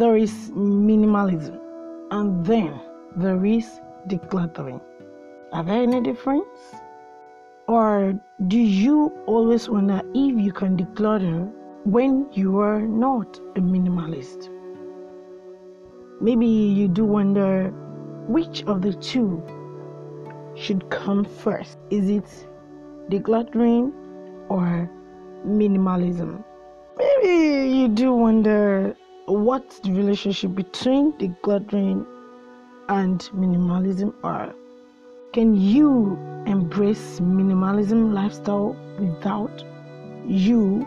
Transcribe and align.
there 0.00 0.16
is 0.16 0.32
minimalism, 0.52 1.60
and 2.10 2.46
then 2.46 2.80
there 3.16 3.44
is 3.44 3.68
decluttering. 4.08 4.80
Are 5.52 5.62
there 5.62 5.82
any 5.82 6.00
difference? 6.00 6.58
Or 7.68 8.18
do 8.48 8.56
you 8.56 9.12
always 9.26 9.68
wonder 9.68 10.00
if 10.14 10.40
you 10.40 10.52
can 10.52 10.78
declutter 10.78 11.52
when 11.84 12.26
you 12.32 12.60
are 12.60 12.80
not 12.80 13.38
a 13.56 13.60
minimalist? 13.60 14.48
Maybe 16.18 16.46
you 16.46 16.88
do 16.88 17.04
wonder 17.04 17.68
which 18.26 18.64
of 18.64 18.80
the 18.80 18.94
two 18.94 19.42
should 20.54 20.88
come 20.88 21.26
first. 21.26 21.76
Is 21.90 22.08
it 22.08 22.48
decluttering 23.10 23.92
or 24.48 24.90
minimalism? 25.46 26.42
Maybe 26.96 27.68
you 27.76 27.88
do 27.88 28.14
wonder 28.14 28.96
what's 29.30 29.78
the 29.78 29.92
relationship 29.92 30.54
between 30.56 31.16
the 31.18 31.28
decluttering 31.28 32.04
and 32.88 33.20
minimalism 33.32 34.12
are. 34.24 34.52
Can 35.32 35.54
you 35.54 36.18
embrace 36.46 37.20
minimalism 37.20 38.12
lifestyle 38.12 38.74
without 38.98 39.64
you 40.26 40.84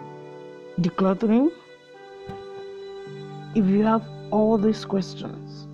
decluttering? 0.82 1.52
If 3.56 3.66
you 3.66 3.84
have 3.84 4.04
all 4.32 4.58
these 4.58 4.84
questions 4.84 5.68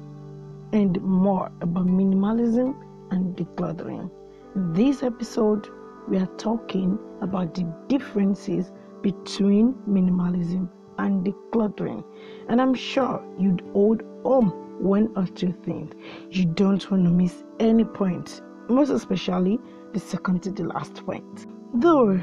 and 0.72 1.02
more 1.02 1.52
about 1.62 1.88
minimalism 1.88 2.76
and 3.10 3.36
decluttering, 3.36 4.12
in 4.56 4.74
this 4.74 5.02
episode 5.02 5.68
we 6.08 6.18
are 6.18 6.30
talking 6.38 7.00
about 7.22 7.56
the 7.56 7.64
differences 7.88 8.72
between 9.02 9.74
minimalism 9.90 10.70
and 11.00 11.26
decluttering. 11.26 12.04
And 12.50 12.62
I'm 12.62 12.74
sure 12.74 13.24
you'd 13.40 13.62
hold 13.74 14.04
on 14.24 14.48
one 14.80 15.12
or 15.16 15.26
two 15.26 15.54
things. 15.64 15.94
You 16.30 16.46
don't 16.46 16.90
want 16.92 17.06
to 17.06 17.10
miss 17.10 17.44
any 17.60 17.86
point, 17.86 18.42
most 18.70 18.90
especially 18.90 19.60
the 19.94 20.00
second 20.00 20.44
to 20.44 20.52
the 20.52 20.64
last 20.64 21.06
point. 21.06 21.48
Though 21.74 22.20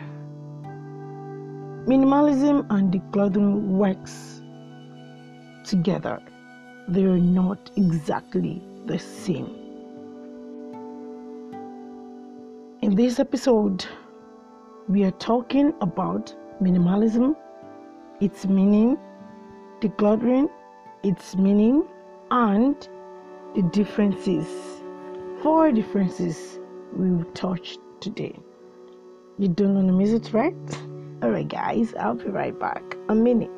minimalism 1.86 2.66
and 2.70 2.92
decluttering 2.92 3.62
works 3.62 4.42
together, 5.64 6.20
they 6.88 7.04
are 7.04 7.18
not 7.18 7.70
exactly 7.76 8.62
the 8.86 8.98
same. 8.98 9.50
In 12.82 12.94
this 12.94 13.18
episode, 13.18 13.84
we 14.88 15.02
are 15.04 15.10
talking 15.12 15.72
about 15.80 16.34
minimalism, 16.62 17.34
its 18.20 18.46
meaning, 18.46 18.96
decluttering, 19.80 20.48
its 21.02 21.36
meaning, 21.36 21.86
and 22.30 22.88
the 23.54 23.62
differences. 23.72 24.46
Four 25.42 25.70
differences 25.72 26.58
we 26.94 27.10
will 27.10 27.30
touch 27.32 27.76
today. 28.00 28.34
You 29.38 29.48
don't 29.48 29.74
want 29.74 29.88
to 29.88 29.92
miss 29.92 30.12
it, 30.12 30.32
right? 30.32 30.54
Alright, 31.22 31.48
guys, 31.48 31.94
I'll 32.00 32.14
be 32.14 32.24
right 32.24 32.58
back. 32.58 32.82
A 33.10 33.14
minute. 33.14 33.50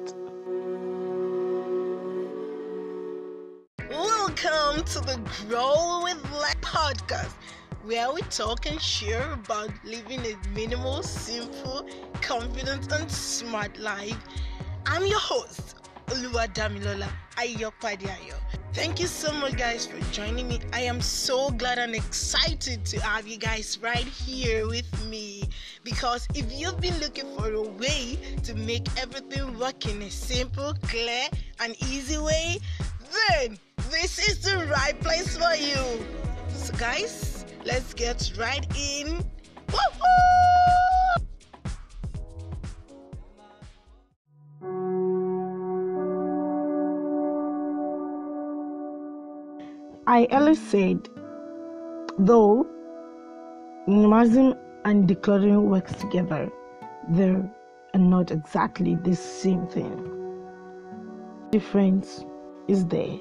Welcome 3.88 4.84
to 4.84 5.00
the 5.00 5.20
Grow 5.46 6.00
with 6.02 6.32
Life 6.32 6.60
podcast, 6.62 7.34
where 7.84 8.12
we 8.12 8.22
talk 8.22 8.66
and 8.66 8.82
share 8.82 9.32
about 9.32 9.70
living 9.84 10.20
a 10.20 10.48
minimal, 10.48 11.04
simple, 11.04 11.86
confident, 12.20 12.92
and 12.92 13.10
smart 13.10 13.78
life. 13.78 14.18
I'm 14.90 15.06
your 15.06 15.20
host, 15.20 15.76
Oluwa 16.06 16.48
Damilola 16.54 17.06
Ayopadiayo. 17.36 18.36
Thank 18.72 18.98
you 18.98 19.06
so 19.06 19.30
much, 19.34 19.54
guys, 19.58 19.86
for 19.86 20.00
joining 20.12 20.48
me. 20.48 20.60
I 20.72 20.80
am 20.80 21.02
so 21.02 21.50
glad 21.50 21.78
and 21.78 21.94
excited 21.94 22.86
to 22.86 23.00
have 23.02 23.28
you 23.28 23.36
guys 23.36 23.78
right 23.82 24.06
here 24.06 24.66
with 24.66 24.88
me. 25.04 25.42
Because 25.84 26.26
if 26.34 26.50
you've 26.50 26.80
been 26.80 26.98
looking 27.00 27.26
for 27.36 27.52
a 27.52 27.62
way 27.62 28.18
to 28.44 28.54
make 28.54 28.88
everything 28.98 29.58
work 29.58 29.84
in 29.84 30.00
a 30.00 30.10
simple, 30.10 30.72
clear, 30.84 31.26
and 31.60 31.76
easy 31.82 32.16
way, 32.16 32.56
then 33.28 33.58
this 33.90 34.18
is 34.18 34.40
the 34.40 34.56
right 34.70 34.98
place 35.02 35.36
for 35.36 35.54
you. 35.54 36.02
So, 36.54 36.72
guys, 36.78 37.44
let's 37.66 37.92
get 37.92 38.32
right 38.38 38.66
in. 38.74 39.18
Woo-hoo! 39.70 40.27
I 50.18 50.26
earlier 50.32 50.56
said, 50.56 51.08
though 52.18 52.66
minimalism 53.86 54.58
and 54.84 55.08
decluttering 55.08 55.68
works 55.68 55.94
together, 55.94 56.50
they 57.08 57.28
are 57.28 58.00
not 58.00 58.32
exactly 58.32 58.96
the 58.96 59.14
same 59.14 59.68
thing. 59.68 59.94
Difference 61.52 62.24
is 62.66 62.84
there, 62.86 63.16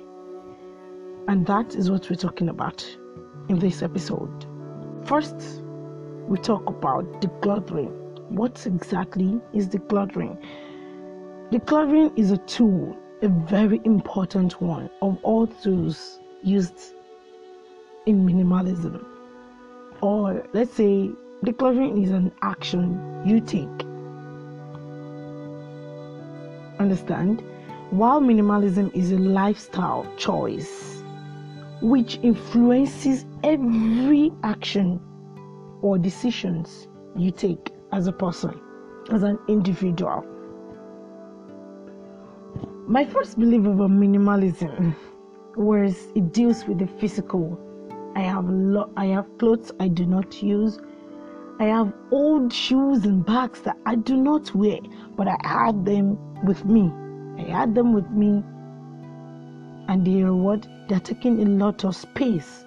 and 1.28 1.46
that 1.46 1.75
is 1.75 1.91
what 1.91 2.09
we're 2.09 2.16
talking 2.16 2.50
about 2.50 2.84
in 3.47 3.59
this 3.59 3.84
episode. 3.84 4.47
First, 5.06 5.62
we 6.28 6.40
talk 6.40 6.68
about 6.68 7.22
decluttering. 7.22 7.94
What 8.30 8.66
exactly 8.66 9.40
is 9.53 9.69
decluttering? 9.69 10.36
Decluttering 11.52 12.18
is 12.18 12.31
a 12.31 12.38
tool, 12.38 12.97
a 13.22 13.28
very 13.28 13.81
important 13.84 14.59
one 14.59 14.90
of 15.03 15.19
all 15.22 15.46
tools 15.46 16.22
used 16.47 16.94
in 18.06 18.25
minimalism. 18.25 19.03
Or 20.02 20.46
let's 20.53 20.74
say 20.74 21.12
decluttering 21.44 22.03
is 22.03 22.12
an 22.12 22.31
action 22.41 23.24
you 23.25 23.41
take. 23.41 23.68
Understand? 26.80 27.44
While 27.90 28.22
minimalism 28.22 28.94
is 28.96 29.12
a 29.12 29.18
lifestyle 29.18 30.06
choice 30.18 31.03
which 31.81 32.19
influences 32.24 33.25
every 33.44 34.31
action 34.44 35.00
or 35.81 35.97
decisions 35.97 36.88
you 37.16 37.31
take 37.31 37.72
as 37.91 38.07
a 38.07 38.12
person, 38.12 38.59
as 39.12 39.24
an 39.24 39.38
individual. 39.47 40.25
My 42.88 43.06
first 43.06 43.38
belief 43.38 43.66
about 43.66 43.91
minimalism 43.91 44.96
whereas 45.57 46.07
it 46.16 46.31
deals 46.31 46.66
with 46.66 46.79
the 46.79 46.88
physical. 46.88 47.59
I 48.16 48.22
have 48.22 48.47
lo- 48.50 48.91
I 48.95 49.07
have 49.07 49.25
clothes 49.38 49.72
I 49.79 49.88
do 49.88 50.06
not 50.06 50.41
use. 50.41 50.79
I 51.59 51.66
have 51.66 51.91
old 52.12 52.53
shoes 52.53 53.06
and 53.06 53.25
bags 53.25 53.62
that 53.62 53.78
I 53.85 53.95
do 53.95 54.16
not 54.16 54.53
wear, 54.53 54.79
but 55.16 55.28
I 55.28 55.38
had 55.41 55.85
them 55.85 56.18
with 56.45 56.63
me. 56.66 56.91
I 57.38 57.50
had 57.50 57.73
them 57.73 57.94
with 57.94 58.09
me, 58.12 58.44
and 59.88 60.06
they 60.06 60.22
are 60.22 60.34
what 60.34 60.68
they're 60.88 61.00
taking 61.00 61.41
a 61.41 61.45
lot 61.45 61.84
of 61.84 61.95
space. 61.95 62.63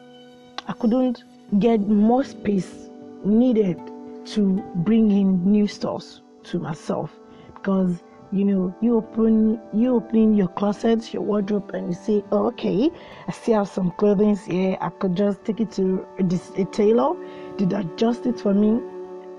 I 0.66 0.72
couldn't 0.72 1.24
get 1.58 1.80
more 1.88 2.24
space 2.24 2.90
needed 3.24 3.78
to 4.26 4.62
bring 4.76 5.10
in 5.10 5.44
new 5.50 5.66
stores 5.66 6.22
to 6.44 6.58
myself 6.58 7.10
because 7.54 8.02
you 8.32 8.44
know 8.44 8.74
you 8.80 8.96
open 8.96 9.60
you 9.72 9.96
open 9.96 10.36
your 10.36 10.46
closet 10.48 11.12
your 11.12 11.22
wardrobe 11.22 11.70
and 11.74 11.88
you 11.88 11.94
say 11.94 12.24
oh, 12.30 12.46
okay 12.46 12.88
i 13.26 13.32
still 13.32 13.58
have 13.58 13.68
some 13.68 13.90
clothing 13.92 14.36
here. 14.36 14.76
I 14.80 14.90
could 14.90 15.16
just 15.16 15.44
take 15.44 15.60
it 15.60 15.72
to 15.72 16.06
a, 16.18 16.62
a 16.62 16.64
tailor. 16.66 17.14
Did 17.56 17.72
adjust 17.72 18.26
it 18.26 18.40
for 18.40 18.54
me 18.54 18.80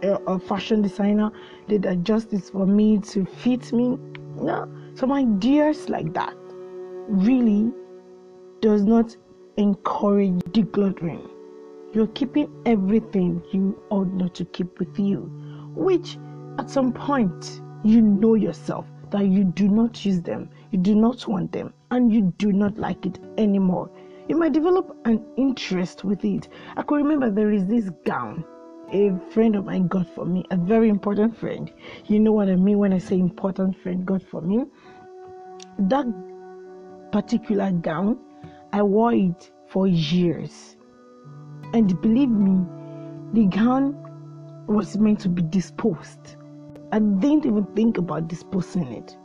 a, 0.04 0.16
a, 0.28 0.40
fashion 0.40 0.82
designer. 0.82 1.32
Did 1.68 1.86
adjust 1.86 2.34
it 2.34 2.44
for 2.44 2.66
me 2.66 3.00
to 3.00 3.26
fit 3.26 3.72
me. 3.72 3.98
No. 4.36 4.68
Some 4.96 5.12
ideas 5.12 5.90
like 5.90 6.14
that 6.14 6.36
really 7.08 7.72
does 8.62 8.84
not 8.84 9.16
encourage 9.58 10.40
decluttering. 10.52 11.30
You're 11.94 12.08
keeping 12.08 12.52
everything 12.66 13.42
you 13.52 13.82
ought 13.90 14.12
not 14.14 14.36
to 14.36 14.46
keep 14.46 14.80
with 14.80 15.00
you 15.00 15.30
which 15.76 16.18
at 16.60 16.70
some 16.70 16.92
point 16.92 17.62
you 17.84 18.02
know 18.02 18.36
yourself 18.36 18.86
that 19.10 19.26
you 19.26 19.44
do 19.44 19.68
not 19.68 20.06
use 20.06 20.22
them, 20.22 20.50
you 20.72 20.78
do 20.78 20.96
not 20.96 21.28
want 21.28 21.52
them, 21.52 21.74
and 21.90 22.14
you 22.14 22.34
do 22.38 22.52
not 22.52 22.78
like 22.78 23.06
it 23.06 23.20
anymore. 23.38 23.90
You 24.28 24.38
might 24.38 24.54
develop 24.54 24.96
an 25.06 25.26
interest 25.36 26.04
with 26.04 26.24
it. 26.24 26.48
I 26.78 26.84
could 26.84 26.96
remember 26.96 27.30
there 27.30 27.52
is 27.52 27.66
this 27.68 27.90
gown 28.06 28.46
a 28.94 29.12
friend 29.32 29.56
of 29.56 29.66
mine 29.66 29.88
got 29.88 30.06
for 30.14 30.26
me, 30.26 30.44
a 30.52 30.58
very 30.58 30.90
important 30.90 31.36
friend. 31.38 31.72
You 32.08 32.20
know 32.20 32.34
what 32.34 32.50
I 32.50 32.56
mean 32.56 32.78
when 32.78 32.92
I 32.92 32.98
say 32.98 33.18
important 33.18 33.78
friend 33.78 34.06
got 34.06 34.22
for 34.22 34.42
me. 34.42 34.66
That 35.80 36.06
particular 37.12 37.72
gown, 37.72 38.20
I 38.74 38.82
wore 38.84 39.14
it 39.14 39.52
for 39.68 39.88
years. 39.88 40.76
And 41.74 42.02
believe 42.02 42.30
me, 42.30 42.66
the 43.32 43.46
gown 43.48 43.96
was 44.68 44.98
meant 44.98 45.22
to 45.22 45.30
be 45.30 45.42
disposed 45.42 46.36
I 46.92 47.00
didn't 47.00 47.46
even 47.46 47.66
think 47.76 47.98
about 47.98 48.28
disposing 48.28 48.92
it. 48.92 49.18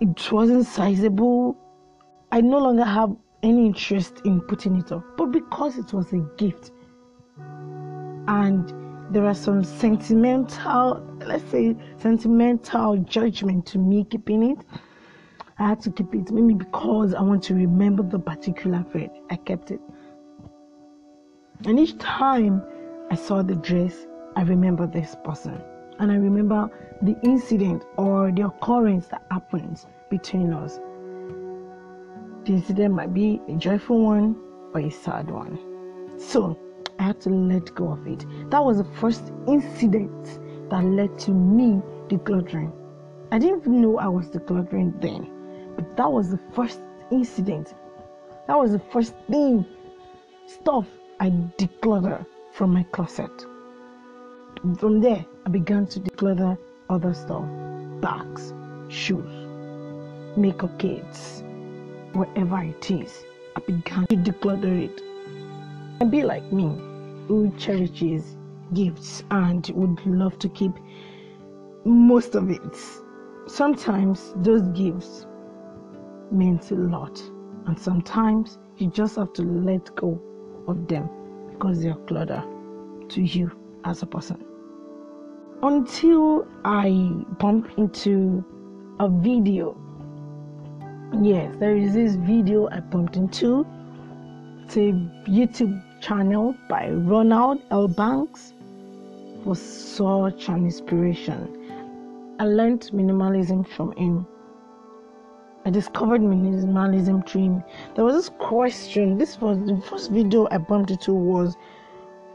It 0.00 0.32
wasn't 0.32 0.66
sizable 0.66 1.56
I 2.32 2.40
no 2.40 2.56
longer 2.56 2.84
have 2.84 3.14
any 3.42 3.66
interest 3.66 4.22
in 4.24 4.40
putting 4.40 4.76
it 4.76 4.90
up, 4.90 5.04
but 5.18 5.26
because 5.26 5.76
it 5.76 5.92
was 5.92 6.10
a 6.14 6.20
gift, 6.38 6.70
and 8.26 8.72
there 9.14 9.26
are 9.26 9.34
some 9.34 9.62
sentimental, 9.62 11.06
let's 11.26 11.44
say, 11.50 11.76
sentimental 11.98 12.96
judgment 12.96 13.66
to 13.66 13.78
me 13.78 14.04
keeping 14.04 14.52
it. 14.52 14.64
I 15.58 15.68
had 15.68 15.80
to 15.82 15.90
keep 15.90 16.14
it, 16.14 16.30
maybe 16.30 16.54
because 16.54 17.12
I 17.12 17.20
want 17.20 17.42
to 17.44 17.54
remember 17.54 18.02
the 18.02 18.18
particular 18.18 18.82
friend. 18.90 19.10
I 19.30 19.36
kept 19.36 19.70
it. 19.70 19.80
And 21.66 21.78
each 21.78 21.98
time 21.98 22.62
I 23.10 23.14
saw 23.14 23.42
the 23.42 23.56
dress, 23.56 24.06
I 24.36 24.42
remember 24.44 24.86
this 24.86 25.14
person. 25.22 25.62
And 26.02 26.10
I 26.10 26.16
remember 26.16 26.68
the 27.02 27.16
incident 27.22 27.84
or 27.96 28.32
the 28.32 28.46
occurrence 28.46 29.06
that 29.06 29.22
happens 29.30 29.86
between 30.10 30.52
us. 30.52 30.80
The 32.44 32.54
incident 32.54 32.92
might 32.92 33.14
be 33.14 33.40
a 33.48 33.52
joyful 33.52 34.00
one 34.00 34.34
or 34.74 34.80
a 34.80 34.90
sad 34.90 35.30
one. 35.30 35.60
So 36.18 36.58
I 36.98 37.04
had 37.04 37.20
to 37.20 37.30
let 37.30 37.72
go 37.76 37.92
of 37.92 38.04
it. 38.08 38.26
That 38.50 38.64
was 38.64 38.78
the 38.78 38.90
first 38.98 39.30
incident 39.46 40.40
that 40.70 40.84
led 40.84 41.16
to 41.20 41.30
me 41.30 41.80
decluttering. 42.08 42.72
I 43.30 43.38
didn't 43.38 43.60
even 43.60 43.80
know 43.80 43.98
I 43.98 44.08
was 44.08 44.26
decluttering 44.26 45.00
then, 45.00 45.30
but 45.76 45.96
that 45.96 46.10
was 46.10 46.32
the 46.32 46.40
first 46.52 46.80
incident. 47.12 47.76
That 48.48 48.58
was 48.58 48.72
the 48.72 48.82
first 48.90 49.14
thing, 49.30 49.64
stuff 50.46 50.88
I 51.20 51.30
decluttered 51.58 52.26
from 52.52 52.72
my 52.72 52.82
closet. 52.82 53.46
From 54.78 55.00
there, 55.00 55.24
I 55.44 55.48
began 55.48 55.86
to 55.88 55.98
declutter 55.98 56.56
other 56.88 57.12
stuff 57.14 57.44
bags, 58.00 58.54
shoes, 58.88 59.28
makeup 60.36 60.78
kits, 60.78 61.42
whatever 62.12 62.62
it 62.62 62.90
is. 62.90 63.24
I 63.56 63.60
began 63.60 64.06
to 64.06 64.16
declutter 64.16 64.84
it. 64.84 65.00
And 66.00 66.10
be 66.10 66.22
like 66.22 66.52
me, 66.52 66.76
who 67.26 67.52
cherishes 67.58 68.36
gifts 68.72 69.24
and 69.32 69.68
would 69.74 70.06
love 70.06 70.38
to 70.40 70.48
keep 70.48 70.72
most 71.84 72.36
of 72.36 72.48
it. 72.48 72.76
Sometimes 73.48 74.34
those 74.36 74.62
gifts 74.78 75.26
meant 76.30 76.70
a 76.70 76.76
lot, 76.76 77.20
and 77.66 77.76
sometimes 77.78 78.58
you 78.76 78.90
just 78.90 79.16
have 79.16 79.32
to 79.32 79.42
let 79.42 79.94
go 79.96 80.20
of 80.68 80.86
them 80.86 81.08
because 81.52 81.82
they're 81.82 81.94
clutter 82.06 82.44
to 83.08 83.22
you 83.22 83.50
as 83.84 84.02
a 84.02 84.06
person. 84.06 84.44
Until 85.64 86.44
I 86.64 86.90
bump 87.38 87.78
into 87.78 88.44
a 88.98 89.08
video. 89.08 89.76
Yes, 91.22 91.54
there 91.60 91.76
is 91.76 91.94
this 91.94 92.16
video 92.16 92.68
I 92.70 92.80
bumped 92.80 93.16
into. 93.16 93.64
It's 94.64 94.76
a 94.76 94.90
YouTube 95.30 95.80
channel 96.00 96.56
by 96.68 96.90
Ronald 96.90 97.62
L. 97.70 97.86
Banks 97.86 98.54
was 99.44 99.62
such 99.62 100.48
an 100.48 100.64
inspiration. 100.64 102.36
I 102.40 102.44
learned 102.46 102.90
minimalism 102.92 103.64
from 103.68 103.92
him. 103.92 104.26
I 105.64 105.70
discovered 105.70 106.22
minimalism 106.22 107.24
through 107.28 107.42
him. 107.42 107.64
There 107.94 108.04
was 108.04 108.16
this 108.16 108.30
question. 108.40 109.16
This 109.16 109.40
was 109.40 109.58
the 109.58 109.80
first 109.88 110.10
video 110.10 110.48
I 110.50 110.58
bumped 110.58 110.90
into 110.90 111.14
was 111.14 111.56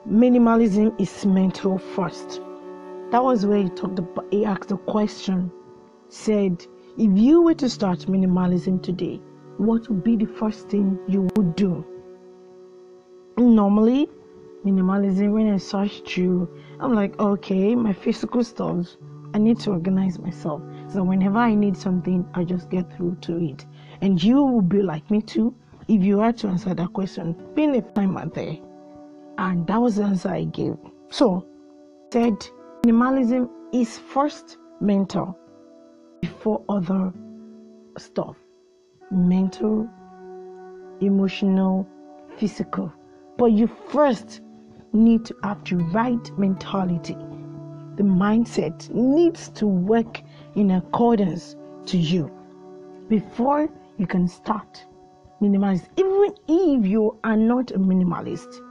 minimalism 0.09 0.97
is 0.97 1.25
mental 1.25 1.77
first. 1.77 2.39
That 3.11 3.23
was 3.23 3.45
where 3.45 3.63
he 3.63 3.69
talked 3.69 3.99
about 3.99 4.25
he 4.31 4.43
asked 4.43 4.69
the 4.69 4.77
question, 4.77 5.49
said, 6.09 6.65
if 6.97 7.17
you 7.17 7.41
were 7.41 7.53
to 7.53 7.69
start 7.69 7.99
minimalism 7.99 8.83
today, 8.83 9.21
what 9.57 9.87
would 9.87 10.03
be 10.03 10.17
the 10.17 10.25
first 10.25 10.67
thing 10.69 10.99
you 11.07 11.29
would 11.35 11.55
do? 11.55 11.85
Normally, 13.37 14.09
minimalism 14.65 15.31
when 15.31 15.53
I 15.53 15.57
search 15.57 16.01
through, 16.01 16.49
I'm 16.81 16.93
like, 16.93 17.17
okay, 17.19 17.75
my 17.75 17.93
physical 17.93 18.43
stuff, 18.43 18.97
I 19.33 19.37
need 19.37 19.59
to 19.61 19.71
organize 19.71 20.19
myself. 20.19 20.61
So 20.89 21.03
whenever 21.03 21.37
I 21.37 21.55
need 21.55 21.77
something, 21.77 22.27
I 22.33 22.43
just 22.43 22.69
get 22.69 22.91
through 22.97 23.17
to 23.21 23.37
it. 23.37 23.65
And 24.01 24.21
you 24.21 24.43
will 24.43 24.61
be 24.61 24.81
like 24.81 25.09
me 25.09 25.21
too 25.21 25.55
if 25.87 26.03
you 26.03 26.19
had 26.19 26.37
to 26.39 26.47
answer 26.49 26.73
that 26.73 26.91
question, 26.91 27.35
being 27.55 27.75
a 27.75 27.81
timer 27.81 28.27
there. 28.27 28.57
And 29.37 29.65
that 29.67 29.79
was 29.79 29.95
the 29.95 30.03
answer 30.03 30.29
I 30.29 30.43
gave. 30.43 30.75
So, 31.09 31.45
said 32.11 32.49
minimalism 32.87 33.49
is 33.73 33.97
first 33.97 34.57
mental 34.79 35.37
before 36.21 36.63
other 36.69 37.11
stuff. 37.97 38.37
Mental, 39.11 39.89
emotional, 41.01 41.85
physical. 42.37 42.93
But 43.37 43.47
you 43.47 43.67
first 43.89 44.39
need 44.93 45.25
to 45.25 45.35
have 45.43 45.65
the 45.65 45.75
right 45.75 46.39
mentality. 46.39 47.17
The 47.97 48.03
mindset 48.03 48.89
needs 48.93 49.49
to 49.49 49.67
work 49.67 50.21
in 50.55 50.71
accordance 50.71 51.57
to 51.87 51.97
you 51.97 52.31
before 53.09 53.69
you 53.97 54.07
can 54.07 54.29
start 54.29 54.85
minimize. 55.41 55.89
Even 55.97 56.33
if 56.47 56.87
you 56.87 57.19
are 57.25 57.37
not 57.37 57.71
a 57.71 57.79
minimalist, 57.79 58.61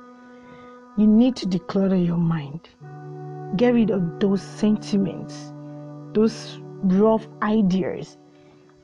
you 0.97 1.07
need 1.07 1.37
to 1.37 1.47
declutter 1.47 2.05
your 2.05 2.17
mind. 2.17 2.71
Get 3.55 3.75
rid 3.75 3.91
of 3.91 4.19
those 4.19 4.43
sentiments, 4.43 5.53
those 6.13 6.59
rough 6.83 7.27
ideas, 7.43 8.19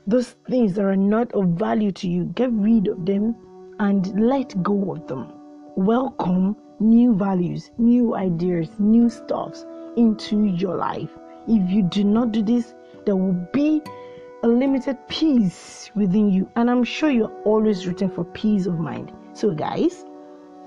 those 0.07 0.35
things 0.49 0.73
that 0.75 0.85
are 0.85 0.95
not 0.95 1.31
of 1.33 1.49
value 1.49 1.91
to 1.91 2.09
you. 2.09 2.25
Get 2.25 2.51
rid 2.53 2.87
of 2.87 3.05
them 3.05 3.35
and 3.79 4.19
let 4.19 4.61
go 4.63 4.93
of 4.93 5.07
them. 5.07 5.33
Welcome 5.75 6.55
new 6.79 7.13
values, 7.13 7.71
new 7.77 8.15
ideas, 8.15 8.69
new 8.79 9.09
stuffs 9.09 9.65
into 9.95 10.45
your 10.45 10.75
life. 10.77 11.09
If 11.47 11.69
you 11.69 11.83
do 11.83 12.03
not 12.03 12.31
do 12.31 12.41
this, 12.41 12.73
there 13.05 13.15
will 13.15 13.47
be 13.51 13.81
a 14.43 14.47
limited 14.47 14.97
peace 15.07 15.91
within 15.95 16.31
you, 16.31 16.49
and 16.55 16.69
I'm 16.69 16.83
sure 16.83 17.09
you're 17.09 17.41
always 17.45 17.87
rooting 17.87 18.09
for 18.09 18.23
peace 18.23 18.65
of 18.65 18.79
mind. 18.79 19.11
So, 19.33 19.53
guys, 19.53 20.05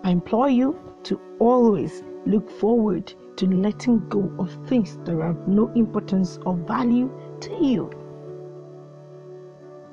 I 0.05 0.11
implore 0.11 0.49
you 0.49 0.79
to 1.05 1.21
always 1.39 2.03
look 2.25 2.51
forward 2.51 3.13
to 3.37 3.47
letting 3.47 4.09
go 4.09 4.33
of 4.39 4.51
things 4.67 4.97
that 5.05 5.17
have 5.21 5.47
no 5.47 5.73
importance 5.75 6.39
or 6.45 6.57
value 6.57 7.11
to 7.41 7.55
you. 7.65 7.91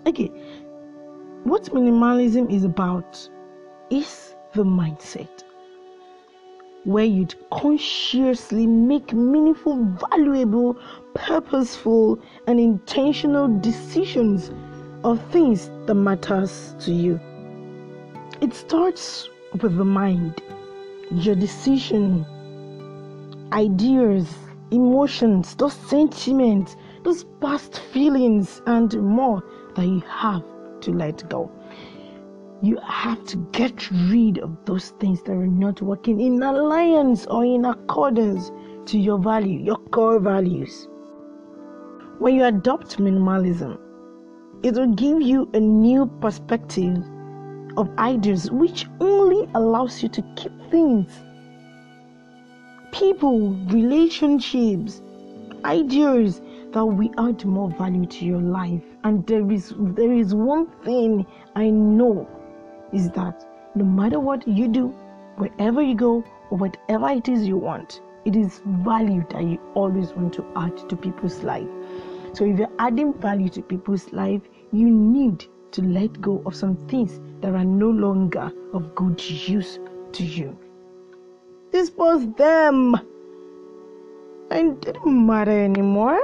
Okay, 0.07 0.29
what 1.43 1.63
minimalism 1.65 2.51
is 2.51 2.63
about 2.63 3.29
is 3.89 4.35
the 4.53 4.63
mindset 4.63 5.43
where 6.85 7.05
you'd 7.05 7.35
consciously 7.50 8.67
make 8.67 9.13
meaningful, 9.13 9.85
valuable, 10.12 10.77
purposeful, 11.13 12.21
and 12.47 12.59
intentional 12.59 13.47
decisions 13.59 14.51
of 15.03 15.21
things 15.31 15.69
that 15.85 15.95
matters 15.95 16.75
to 16.79 16.91
you. 16.91 17.19
It 18.41 18.53
starts 18.53 19.29
with 19.62 19.77
the 19.77 19.85
mind, 19.85 20.41
your 21.12 21.35
decision, 21.35 22.25
ideas, 23.53 24.27
emotions, 24.72 25.55
those 25.55 25.74
sentiments, 25.74 26.75
those 27.03 27.24
past 27.39 27.79
feelings, 27.93 28.62
and 28.65 28.93
more 29.01 29.43
that 29.75 29.86
you 29.86 30.01
have 30.01 30.43
to 30.81 30.91
let 30.91 31.29
go 31.29 31.50
you 32.63 32.77
have 32.77 33.22
to 33.25 33.36
get 33.51 33.91
rid 33.91 34.38
of 34.38 34.55
those 34.63 34.91
things 34.91 35.22
that 35.24 35.33
are 35.33 35.48
not 35.48 35.81
working 35.81 36.22
in 36.22 36.41
alliance 36.41 37.25
or 37.25 37.43
in 37.43 37.65
accordance 37.65 38.53
to 38.86 38.98
your 38.98 39.19
value, 39.19 39.60
your 39.60 39.75
core 39.91 40.17
values. 40.17 40.88
When 42.19 42.36
you 42.36 42.45
adopt 42.45 43.00
minimalism, 43.00 43.77
it 44.63 44.75
will 44.75 44.93
give 44.93 45.22
you 45.22 45.50
a 45.53 45.60
new 45.60 46.05
perspective 46.22 47.03
of 47.75 47.89
ideas 47.98 48.50
which 48.50 48.86
only 49.01 49.45
allows 49.55 50.01
you 50.01 50.07
to 50.07 50.22
keep 50.38 50.53
things, 50.72 51.12
people, 52.93 53.50
relationships, 53.69 55.01
ideas 55.65 56.41
that 56.71 56.85
will 56.85 57.09
add 57.17 57.43
more 57.43 57.69
value 57.71 58.05
to 58.05 58.25
your 58.25 58.41
life. 58.41 58.83
And 59.03 59.25
there 59.27 59.51
is 59.51 59.73
there 59.77 60.13
is 60.13 60.33
one 60.33 60.67
thing 60.85 61.25
I 61.55 61.69
know 61.69 62.27
is 62.93 63.09
that 63.12 63.45
no 63.75 63.83
matter 63.83 64.19
what 64.19 64.47
you 64.47 64.67
do, 64.67 64.88
wherever 65.38 65.81
you 65.81 65.95
go, 65.95 66.23
or 66.51 66.57
whatever 66.57 67.09
it 67.09 67.27
is 67.27 67.47
you 67.47 67.57
want, 67.57 68.01
it 68.25 68.35
is 68.35 68.62
value 68.65 69.25
that 69.31 69.43
you 69.43 69.59
always 69.73 70.13
want 70.13 70.33
to 70.33 70.45
add 70.55 70.77
to 70.89 70.95
people's 70.95 71.41
life. 71.43 71.67
So 72.33 72.45
if 72.45 72.59
you're 72.59 72.75
adding 72.79 73.13
value 73.13 73.50
to 73.50 73.62
people's 73.62 74.12
life, 74.13 74.41
you 74.71 74.89
need 74.89 75.45
to 75.71 75.81
let 75.81 76.21
go 76.21 76.43
of 76.45 76.55
some 76.55 76.75
things 76.88 77.19
that 77.41 77.53
are 77.53 77.65
no 77.65 77.89
longer 77.89 78.51
of 78.73 78.93
good 78.93 79.19
use 79.47 79.79
to 80.13 80.23
you. 80.23 80.57
Dispose 81.74 82.32
them. 82.36 82.96
And 84.51 84.86
it 84.86 84.94
doesn't 84.94 85.25
matter 85.27 85.63
anymore. 85.63 86.20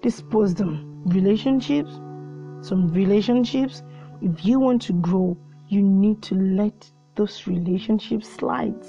Dispose 0.00 0.54
them. 0.54 1.02
Relationships, 1.06 1.92
some 2.62 2.88
relationships 2.92 3.82
if 4.24 4.44
you 4.44 4.58
want 4.58 4.80
to 4.82 4.94
grow, 4.94 5.36
you 5.68 5.82
need 5.82 6.22
to 6.22 6.34
let 6.34 6.90
those 7.14 7.46
relationships 7.46 8.26
slide. 8.26 8.86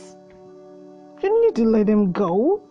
You 1.21 1.41
need 1.41 1.55
to 1.55 1.65
let 1.65 1.87
them 1.87 2.13
go. 2.13 2.63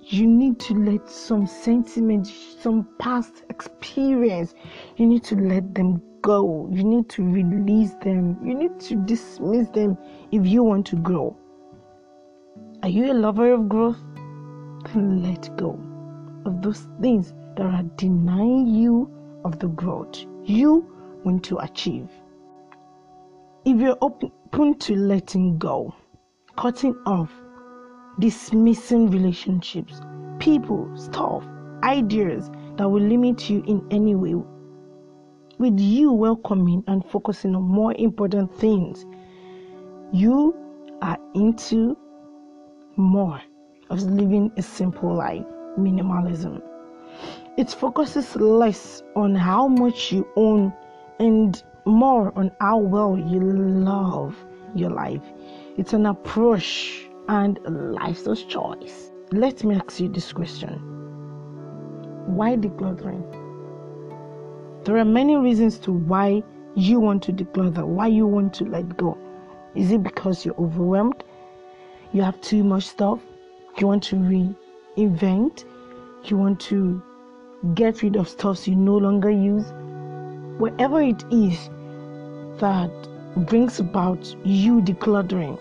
You 0.00 0.26
need 0.26 0.58
to 0.60 0.74
let 0.74 1.10
some 1.10 1.46
sentiment, 1.46 2.26
some 2.60 2.88
past 2.98 3.44
experience, 3.50 4.54
you 4.96 5.06
need 5.06 5.24
to 5.24 5.36
let 5.36 5.74
them 5.74 6.00
go. 6.22 6.68
You 6.70 6.84
need 6.84 7.08
to 7.10 7.22
release 7.22 7.92
them. 8.02 8.38
You 8.42 8.54
need 8.54 8.80
to 8.80 8.96
dismiss 9.04 9.68
them 9.68 9.98
if 10.32 10.46
you 10.46 10.62
want 10.62 10.86
to 10.86 10.96
grow. 10.96 11.36
Are 12.84 12.90
you 12.90 13.10
a 13.10 13.14
lover 13.14 13.50
of 13.50 13.66
growth? 13.66 13.96
Then 14.92 15.22
let 15.22 15.56
go 15.56 15.80
of 16.44 16.60
those 16.60 16.86
things 17.00 17.32
that 17.56 17.64
are 17.64 17.82
denying 17.96 18.66
you 18.66 19.10
of 19.42 19.58
the 19.58 19.68
growth 19.68 20.26
you 20.44 20.84
want 21.24 21.44
to 21.44 21.56
achieve. 21.60 22.10
If 23.64 23.80
you're 23.80 23.96
open 24.02 24.74
to 24.80 24.96
letting 24.96 25.56
go, 25.56 25.94
cutting 26.58 26.94
off, 27.06 27.32
dismissing 28.18 29.10
relationships, 29.10 30.02
people, 30.38 30.94
stuff, 30.94 31.42
ideas 31.84 32.50
that 32.76 32.86
will 32.86 33.00
limit 33.00 33.48
you 33.48 33.64
in 33.66 33.82
any 33.90 34.14
way, 34.14 34.34
with 35.56 35.80
you 35.80 36.12
welcoming 36.12 36.84
and 36.86 37.02
focusing 37.06 37.56
on 37.56 37.62
more 37.62 37.94
important 37.94 38.54
things, 38.54 39.06
you 40.12 40.54
are 41.00 41.16
into 41.34 41.96
more 42.96 43.40
of 43.90 44.02
living 44.02 44.50
a 44.56 44.62
simple 44.62 45.14
life, 45.14 45.44
minimalism. 45.78 46.62
It 47.56 47.70
focuses 47.70 48.34
less 48.36 49.02
on 49.14 49.34
how 49.34 49.68
much 49.68 50.12
you 50.12 50.26
own 50.36 50.72
and 51.20 51.62
more 51.84 52.32
on 52.36 52.50
how 52.60 52.78
well 52.78 53.16
you 53.16 53.40
love 53.40 54.36
your 54.74 54.90
life. 54.90 55.22
It's 55.76 55.92
an 55.92 56.06
approach 56.06 57.08
and 57.28 57.58
a 57.64 57.70
lifestyle 57.70 58.36
choice. 58.36 59.10
Let 59.32 59.64
me 59.64 59.76
ask 59.76 60.00
you 60.00 60.08
this 60.08 60.32
question 60.32 60.78
Why 62.26 62.56
decluttering? 62.56 63.22
There 64.84 64.98
are 64.98 65.04
many 65.04 65.36
reasons 65.36 65.78
to 65.80 65.92
why 65.92 66.42
you 66.74 67.00
want 67.00 67.22
to 67.24 67.32
declutter, 67.32 67.86
why 67.86 68.08
you 68.08 68.26
want 68.26 68.52
to 68.54 68.64
let 68.64 68.96
go. 68.96 69.16
Is 69.74 69.90
it 69.92 70.02
because 70.02 70.44
you're 70.44 70.60
overwhelmed? 70.60 71.24
You 72.14 72.22
have 72.22 72.40
too 72.40 72.62
much 72.62 72.84
stuff? 72.84 73.18
You 73.76 73.88
want 73.88 74.04
to 74.04 74.14
reinvent? 74.14 75.64
You 76.22 76.36
want 76.36 76.60
to 76.60 77.02
get 77.74 78.02
rid 78.02 78.14
of 78.14 78.28
stuff 78.28 78.68
you 78.68 78.76
no 78.76 78.96
longer 78.96 79.30
use? 79.30 79.72
Whatever 80.58 81.02
it 81.02 81.24
is 81.32 81.68
that 82.60 82.92
brings 83.48 83.80
about 83.80 84.32
you 84.44 84.80
decluttering, 84.80 85.58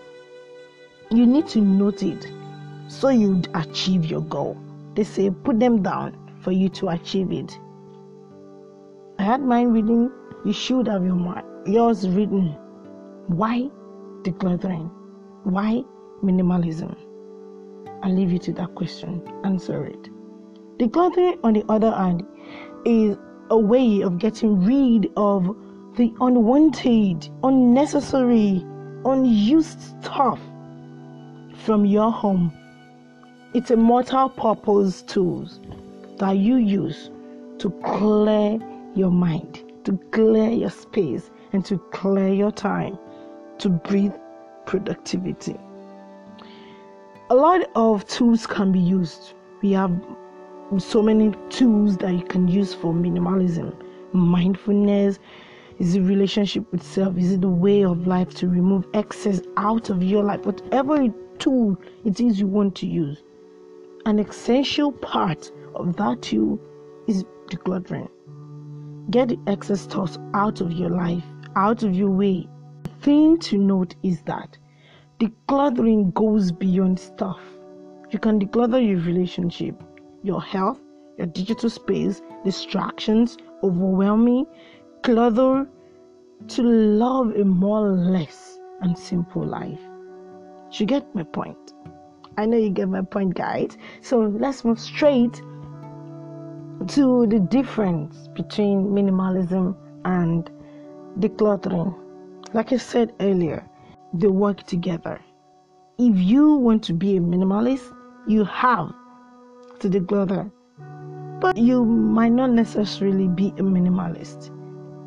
you 1.09 1.25
need 1.25 1.47
to 1.47 1.59
note 1.59 2.03
it 2.03 2.31
so 2.87 3.09
you 3.09 3.41
achieve 3.55 4.05
your 4.05 4.21
goal. 4.21 4.55
They 4.93 5.05
say 5.05 5.31
put 5.31 5.59
them 5.59 5.81
down 5.81 6.15
for 6.41 6.51
you 6.51 6.69
to 6.69 6.89
achieve 6.89 7.31
it. 7.31 7.57
I 9.17 9.23
had 9.23 9.41
mine 9.41 9.69
reading, 9.69 10.11
you 10.45 10.53
should 10.53 10.87
have 10.87 11.03
your 11.03 11.41
yours 11.65 12.07
written. 12.07 12.55
Why 13.25 13.71
decluttering? 14.21 14.91
Why 15.45 15.83
minimalism? 16.23 16.95
I'll 18.01 18.13
leave 18.13 18.31
you 18.31 18.39
to 18.39 18.53
that 18.53 18.73
question. 18.75 19.21
Answer 19.43 19.85
it. 19.85 20.09
Decluttering, 20.77 21.39
on 21.43 21.53
the 21.53 21.63
other 21.69 21.91
hand, 21.91 22.25
is 22.85 23.17
a 23.49 23.57
way 23.57 24.01
of 24.01 24.17
getting 24.17 24.65
rid 24.65 25.11
of 25.15 25.55
the 25.95 26.13
unwanted, 26.19 27.29
unnecessary, 27.43 28.65
unused 29.05 29.79
stuff 30.01 30.39
from 31.55 31.85
your 31.85 32.11
home. 32.11 32.51
It's 33.53 33.69
a 33.69 33.77
multi 33.77 34.29
purpose 34.35 35.03
tool 35.03 35.47
that 36.17 36.37
you 36.37 36.55
use 36.55 37.11
to 37.59 37.69
clear 37.85 38.59
your 38.95 39.11
mind, 39.11 39.63
to 39.83 39.97
clear 40.11 40.49
your 40.49 40.71
space, 40.71 41.29
and 41.51 41.63
to 41.65 41.77
clear 41.91 42.29
your 42.29 42.51
time 42.51 42.97
to 43.59 43.69
breathe 43.69 44.13
productivity. 44.65 45.55
A 47.33 47.43
lot 47.47 47.61
of 47.73 48.05
tools 48.05 48.45
can 48.45 48.71
be 48.71 48.79
used. 48.79 49.33
We 49.63 49.71
have 49.71 49.91
so 50.77 51.01
many 51.01 51.33
tools 51.49 51.97
that 51.97 52.13
you 52.13 52.23
can 52.23 52.47
use 52.47 52.75
for 52.75 52.93
minimalism. 52.93 53.75
Mindfulness 54.13 55.17
is 55.79 55.93
the 55.93 56.01
relationship 56.01 56.71
with 56.71 56.83
self, 56.83 57.17
is 57.17 57.31
it 57.31 57.41
the 57.41 57.49
way 57.49 57.83
of 57.85 58.05
life 58.05 58.35
to 58.35 58.47
remove 58.47 58.85
excess 58.93 59.41
out 59.57 59.89
of 59.89 60.03
your 60.03 60.23
life, 60.23 60.45
whatever 60.45 61.07
tool 61.39 61.75
it 62.05 62.19
is 62.19 62.39
you 62.39 62.45
want 62.45 62.75
to 62.75 62.85
use. 62.85 63.23
An 64.05 64.19
essential 64.19 64.91
part 64.91 65.51
of 65.73 65.95
that 65.95 66.21
tool 66.21 66.59
is 67.07 67.23
decluttering. 67.47 68.09
Get 69.09 69.29
the 69.29 69.39
excess 69.47 69.87
thoughts 69.87 70.19
out 70.35 70.61
of 70.61 70.71
your 70.71 70.91
life, 70.91 71.23
out 71.55 71.81
of 71.81 71.95
your 71.95 72.11
way. 72.11 72.47
The 72.83 72.91
thing 73.01 73.39
to 73.39 73.57
note 73.57 73.95
is 74.03 74.21
that 74.27 74.59
decluttering 75.23 76.13
goes 76.13 76.51
beyond 76.51 76.99
stuff. 76.99 77.39
You 78.11 78.19
can 78.19 78.39
declutter 78.39 78.85
your 78.85 78.99
relationship, 78.99 79.81
your 80.23 80.41
health, 80.41 80.79
your 81.17 81.27
digital 81.27 81.69
space, 81.69 82.21
distractions, 82.43 83.37
overwhelming, 83.63 84.45
clutter 85.03 85.67
to 86.47 86.61
love 86.61 87.35
a 87.35 87.45
more 87.45 87.89
less 87.91 88.59
and 88.81 88.97
simple 88.97 89.43
life. 89.43 89.79
You 90.71 90.85
get 90.85 91.13
my 91.15 91.23
point. 91.23 91.73
I 92.37 92.45
know 92.45 92.57
you 92.57 92.69
get 92.69 92.89
my 92.89 93.01
point, 93.01 93.35
guys. 93.35 93.77
So 94.01 94.19
let's 94.19 94.65
move 94.65 94.79
straight 94.79 95.35
to 96.87 97.27
the 97.27 97.39
difference 97.49 98.27
between 98.33 98.87
minimalism 98.87 99.75
and 100.03 100.49
decluttering. 101.19 101.95
Like 102.53 102.73
I 102.73 102.77
said 102.77 103.13
earlier, 103.19 103.63
they 104.13 104.27
work 104.27 104.63
together. 104.63 105.19
If 105.97 106.17
you 106.17 106.55
want 106.55 106.83
to 106.85 106.93
be 106.93 107.17
a 107.17 107.19
minimalist, 107.19 107.93
you 108.27 108.43
have 108.45 108.93
to 109.79 109.89
declutter. 109.89 110.51
But 111.39 111.57
you 111.57 111.83
might 111.83 112.31
not 112.31 112.51
necessarily 112.51 113.27
be 113.27 113.47
a 113.49 113.63
minimalist. 113.63 114.51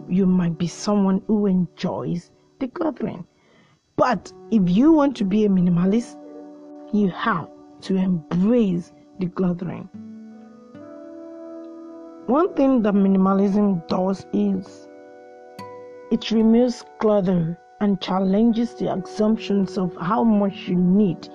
You 0.08 0.26
might 0.26 0.58
be 0.58 0.66
someone 0.66 1.22
who 1.26 1.46
enjoys 1.46 2.30
decluttering. 2.60 3.24
But 3.96 4.32
if 4.50 4.68
you 4.68 4.92
want 4.92 5.16
to 5.16 5.24
be 5.24 5.46
a 5.46 5.48
minimalist, 5.48 6.16
you 6.92 7.08
have 7.10 7.48
to 7.82 7.96
embrace 7.96 8.92
decluttering. 9.20 9.88
One 12.26 12.52
thing 12.54 12.82
that 12.82 12.94
minimalism 12.94 13.86
does 13.86 14.26
is 14.32 14.88
it 16.10 16.30
removes 16.32 16.84
clutter 16.98 17.58
and 17.80 18.00
challenges 18.00 18.74
the 18.74 18.92
assumptions 18.92 19.76
of 19.76 19.94
how 19.96 20.24
much 20.24 20.68
you 20.68 20.76
need. 20.76 21.28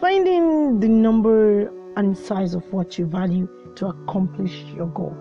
Finding 0.00 0.80
the 0.80 0.88
number 0.88 1.72
and 1.96 2.16
size 2.16 2.54
of 2.54 2.70
what 2.72 2.98
you 2.98 3.06
value 3.06 3.48
to 3.76 3.86
accomplish 3.86 4.64
your 4.74 4.88
goal. 4.88 5.16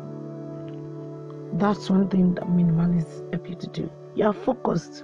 That's 1.54 1.90
one 1.90 2.10
thing 2.10 2.36
that 2.36 2.46
minimalists 2.46 3.32
help 3.32 3.50
you 3.50 3.56
to 3.56 3.68
do. 3.68 3.90
You 4.16 4.26
are 4.26 4.34
focused. 4.34 5.04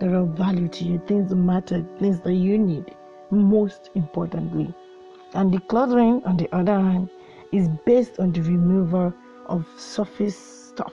There 0.00 0.14
are 0.14 0.24
value 0.24 0.68
to 0.68 0.84
you, 0.84 1.02
things 1.06 1.30
that 1.30 1.36
matter, 1.36 1.84
things 1.98 2.20
that 2.20 2.34
you 2.34 2.58
need, 2.58 2.94
most 3.30 3.90
importantly. 3.94 4.72
And 5.34 5.52
decluttering, 5.52 6.26
on 6.26 6.36
the 6.36 6.48
other 6.54 6.74
hand, 6.74 7.10
is 7.52 7.68
based 7.84 8.18
on 8.18 8.32
the 8.32 8.40
removal 8.40 9.12
of 9.46 9.66
surface 9.76 10.36
stuff, 10.36 10.92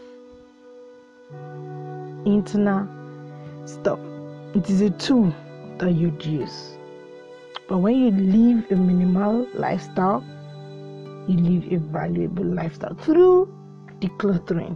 internal 2.26 2.99
stuff. 3.70 4.00
It 4.56 4.70
is 4.70 4.82
a 4.82 4.90
tool 4.90 5.34
that 5.78 5.92
you'd 5.92 6.26
use. 6.26 6.78
But 7.68 7.78
when 7.80 7.96
you 7.96 8.12
live 8.12 8.72
a 8.72 8.76
minimal 8.76 9.48
lifestyle, 9.54 10.24
you 11.28 11.38
live 11.38 11.72
a 11.72 11.78
valuable 11.78 12.46
lifestyle 12.46 12.96
through 12.96 13.54
decluttering. 14.00 14.76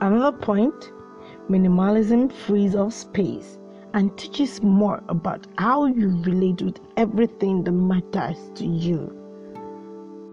Another 0.00 0.36
point 0.36 0.92
minimalism 1.50 2.32
frees 2.32 2.74
up 2.74 2.92
space 2.92 3.58
and 3.94 4.16
teaches 4.16 4.62
more 4.62 5.02
about 5.08 5.46
how 5.58 5.86
you 5.86 6.08
relate 6.22 6.62
with 6.62 6.80
everything 6.96 7.64
that 7.64 7.72
matters 7.72 8.38
to 8.54 8.64
you. 8.64 9.18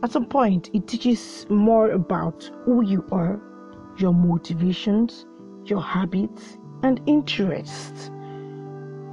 At 0.01 0.11
some 0.11 0.27
point, 0.27 0.69
it 0.73 0.87
teaches 0.87 1.45
more 1.49 1.91
about 1.91 2.49
who 2.63 2.85
you 2.85 3.03
are, 3.11 3.41
your 3.97 4.13
motivations, 4.13 5.25
your 5.69 5.81
habits, 5.81 6.57
and 6.83 7.01
interests. 7.05 8.09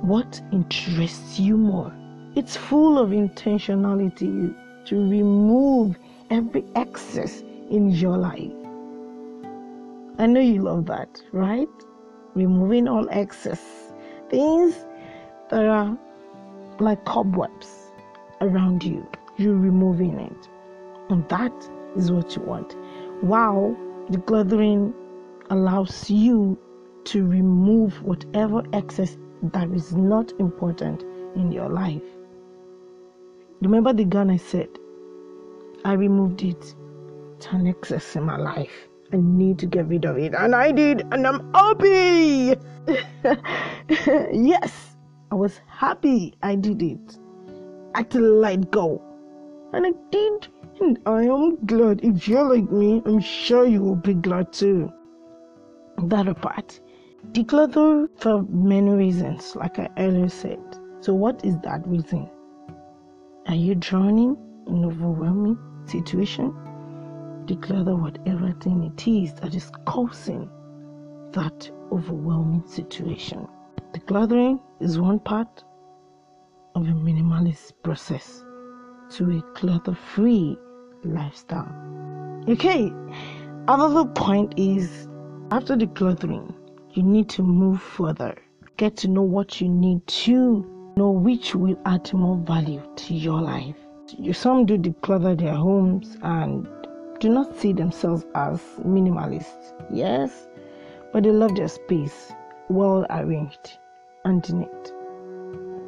What 0.03 0.41
interests 0.53 1.39
you 1.39 1.57
more? 1.57 1.93
It's 2.35 2.57
full 2.57 2.99
of 2.99 3.11
intentionality 3.11 4.55
to 4.87 5.11
remove 5.11 5.97
every 6.31 6.65
excess 6.75 7.43
in 7.71 7.91
your 7.91 8.17
life. 8.17 8.53
I 10.19 10.27
know 10.27 10.41
you 10.41 10.63
love 10.63 10.87
that, 10.87 11.21
right? 11.33 11.69
Removing 12.35 12.89
all 12.89 13.09
excess 13.11 13.87
things 14.31 14.75
that 15.51 15.65
are 15.65 15.97
like 16.79 17.05
cobwebs 17.05 17.93
around 18.41 18.83
you. 18.83 19.07
You're 19.37 19.57
removing 19.57 20.19
it. 20.19 20.49
And 21.11 21.29
that 21.29 21.53
is 21.97 22.11
what 22.11 22.35
you 22.35 22.43
want. 22.43 22.77
Wow, 23.23 23.77
decluttering 24.11 24.95
allows 25.51 26.11
you 26.11 26.59
to 27.05 27.27
remove 27.27 28.03
whatever 28.03 28.63
excess 28.73 29.17
that 29.43 29.69
is 29.71 29.95
not 29.95 30.33
important 30.39 31.03
in 31.37 31.53
your 31.53 31.69
life. 31.69 32.03
Remember 33.61 33.93
the 33.93 34.05
gun 34.05 34.31
I 34.31 34.37
said? 34.37 34.69
I 35.85 35.93
removed 35.93 36.43
it. 36.43 36.75
It's 37.37 37.47
an 37.47 37.67
excess 37.67 38.17
in 38.17 38.25
my 38.25 38.37
life. 38.37 38.89
I 39.13 39.19
need 39.19 39.59
to 39.61 39.67
get 39.67 39.87
rid 39.87 40.05
of 40.05 40.19
it. 40.19 40.35
And 40.35 40.55
I 40.55 40.73
did, 40.73 41.07
and 41.13 41.27
I'm 41.27 41.53
happy. 41.55 42.57
yes, 44.33 44.97
I 45.31 45.35
was 45.35 45.61
happy 45.69 46.35
I 46.43 46.57
did 46.57 46.83
it. 46.83 47.19
I 47.95 47.99
had 47.99 48.11
to 48.11 48.21
let 48.21 48.71
go. 48.71 49.03
And 49.73 49.87
I 49.87 49.93
did, 50.11 50.49
and 50.81 50.99
I 51.07 51.23
am 51.25 51.57
glad. 51.67 52.01
If 52.03 52.27
you're 52.27 52.49
like 52.57 52.71
me, 52.71 53.03
I'm 53.07 53.21
sure 53.21 53.67
you 53.67 53.83
will 53.83 53.97
be 53.97 54.15
glad 54.15 54.53
too. 54.53 54.93
That 56.05 56.29
apart, 56.29 56.81
declutter 57.33 58.09
for 58.19 58.43
many 58.43 58.91
reasons, 58.91 59.57
like 59.57 59.79
I 59.79 59.89
earlier 59.97 60.29
said. 60.29 60.61
So, 61.01 61.15
what 61.15 61.45
is 61.45 61.59
that 61.61 61.87
reason? 61.87 62.29
Are 63.49 63.55
you 63.55 63.75
drowning 63.75 64.37
in 64.67 64.85
overwhelming 64.85 65.59
situation? 65.87 66.53
Declutter 67.47 67.99
whatever 67.99 68.53
thing 68.61 68.83
it 68.85 69.09
is 69.09 69.35
that 69.35 69.55
is 69.55 69.71
causing 69.85 70.51
that 71.33 71.71
overwhelming 71.93 72.67
situation. 72.67 73.47
Decluttering 73.93 74.61
is 74.81 74.99
one 74.99 75.19
part 75.21 75.65
of 76.75 76.87
a 76.87 76.93
minimalist 76.93 77.73
process 77.83 78.45
to 79.11 79.39
a 79.39 79.43
clutter 79.55 79.95
free 79.95 80.59
lifestyle. 81.05 81.73
Okay, 82.49 82.93
another 83.69 84.05
point 84.05 84.55
is 84.57 85.09
after 85.51 85.77
the 85.77 85.87
decluttering, 85.87 86.53
you 86.91 87.03
need 87.03 87.29
to 87.29 87.43
move 87.43 87.81
further. 87.81 88.37
Get 88.77 88.97
to 88.99 89.09
know 89.09 89.23
what 89.23 89.61
you 89.61 89.69
need 89.69 90.07
to 90.07 90.93
know 90.97 91.11
which 91.11 91.55
will 91.55 91.79
add 91.87 92.13
more 92.13 92.37
value 92.37 92.83
to 92.97 93.15
your 93.15 93.41
life. 93.41 93.77
Some 94.33 94.67
do 94.67 94.77
declutter 94.77 95.39
their 95.39 95.55
homes 95.55 96.17
and 96.23 96.67
do 97.21 97.29
not 97.29 97.57
see 97.57 97.73
themselves 97.73 98.25
as 98.35 98.61
minimalists. 98.85 99.73
Yes, 99.93 100.49
but 101.13 101.23
they 101.23 101.31
love 101.31 101.55
their 101.55 101.69
space 101.69 102.33
well 102.69 103.07
arranged 103.11 103.79
and 104.25 104.43
neat. 104.53 104.93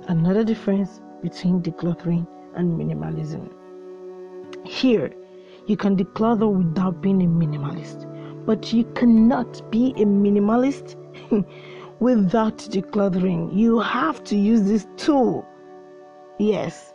Another 0.08 0.44
difference 0.44 1.00
between 1.22 1.62
decluttering 1.62 2.26
and 2.54 2.78
minimalism. 2.78 3.52
Here, 4.64 5.12
you 5.66 5.76
can 5.76 5.96
declutter 5.96 6.50
without 6.50 7.02
being 7.02 7.22
a 7.22 7.26
minimalist, 7.26 8.06
but 8.48 8.72
you 8.72 8.82
cannot 8.94 9.70
be 9.70 9.90
a 9.98 10.06
minimalist 10.06 10.96
without 12.00 12.56
decluttering. 12.56 13.54
You 13.54 13.78
have 13.78 14.24
to 14.24 14.36
use 14.38 14.62
this 14.62 14.86
tool, 14.96 15.46
yes, 16.38 16.94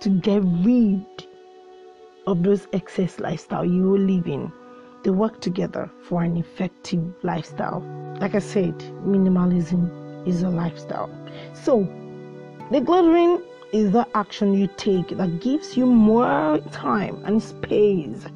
to 0.00 0.08
get 0.08 0.42
rid 0.64 1.06
of 2.26 2.42
those 2.42 2.66
excess 2.72 3.20
lifestyle 3.20 3.64
you 3.64 3.94
are 3.94 4.00
living. 4.00 4.50
They 5.04 5.10
work 5.10 5.40
together 5.40 5.88
for 6.02 6.24
an 6.24 6.36
effective 6.36 7.04
lifestyle. 7.22 7.80
Like 8.20 8.34
I 8.34 8.40
said, 8.40 8.76
minimalism 9.06 10.26
is 10.26 10.42
a 10.42 10.48
lifestyle. 10.48 11.08
So, 11.52 11.84
decluttering 12.72 13.44
is 13.72 13.92
the 13.92 14.08
action 14.16 14.54
you 14.54 14.68
take 14.76 15.16
that 15.18 15.38
gives 15.40 15.76
you 15.76 15.86
more 15.86 16.58
time 16.72 17.22
and 17.26 17.40
space. 17.40 18.26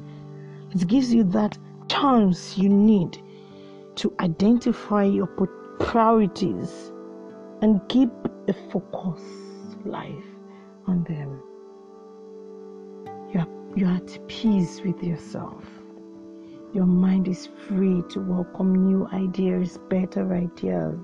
It 0.71 0.87
gives 0.87 1.13
you 1.13 1.25
that 1.25 1.57
chance 1.93 2.57
you 2.57 2.69
need 2.69 3.21
to 3.95 4.13
identify 4.19 5.03
your 5.03 5.27
priorities 5.79 6.91
and 7.61 7.79
keep 7.87 8.09
a 8.47 8.53
focused 8.71 9.85
life 9.85 10.25
on 10.87 11.03
them. 11.03 11.41
You're, 13.31 13.47
you're 13.75 13.91
at 13.91 14.27
peace 14.27 14.81
with 14.81 15.03
yourself. 15.03 15.63
Your 16.73 16.87
mind 16.87 17.27
is 17.27 17.49
free 17.67 18.01
to 18.09 18.19
welcome 18.19 18.73
new 18.87 19.07
ideas, 19.13 19.77
better 19.89 20.33
ideas, 20.33 20.97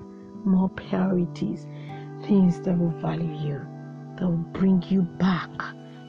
more 0.44 0.68
priorities, 0.70 1.66
things 2.26 2.60
that 2.62 2.76
will 2.76 2.94
value 3.00 3.36
you 3.46 3.60
that 4.18 4.26
will 4.26 4.44
bring 4.52 4.82
you 4.88 5.02
back 5.02 5.50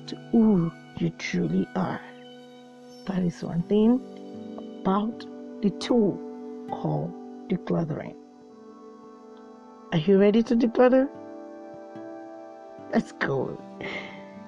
to 0.08 0.16
who 0.32 0.72
you 0.98 1.12
truly 1.12 1.68
are. 1.76 2.02
That 3.06 3.20
is 3.20 3.44
one 3.44 3.62
thing 3.64 4.21
about 4.82 5.26
the 5.62 5.70
tool 5.80 6.18
called 6.72 7.14
decluttering. 7.50 8.16
Are 9.92 10.00
you 10.00 10.20
ready 10.20 10.42
to 10.42 10.56
declutter? 10.56 11.08
Let's 12.92 13.12
go. 13.12 13.62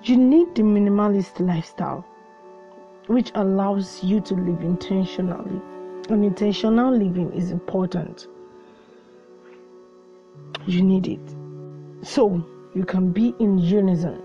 You 0.02 0.18
need 0.18 0.56
the 0.56 0.64
minimalist 0.64 1.40
lifestyle, 1.40 2.04
which 3.08 3.32
allows 3.36 4.04
you 4.04 4.22
to 4.22 4.34
live 4.34 4.62
intentionally. 4.62 5.62
And 6.10 6.26
intentional 6.26 6.92
living 6.92 7.32
is 7.34 7.52
important. 7.52 8.28
You 10.66 10.82
need 10.82 11.08
it. 11.08 11.36
So, 12.02 12.44
you 12.74 12.86
can 12.86 13.12
be 13.12 13.36
in 13.40 13.60
unison 13.60 14.20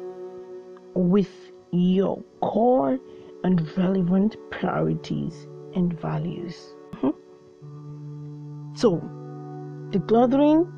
with 0.94 1.31
your 1.71 2.23
core 2.40 2.99
and 3.44 3.77
relevant 3.77 4.37
priorities 4.51 5.47
and 5.79 5.99
values. 6.01 6.75
Mm-hmm. 6.95 8.75
So, 8.75 9.01
decluttering 9.91 10.71